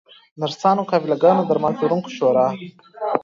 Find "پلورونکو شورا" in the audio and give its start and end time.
1.77-2.45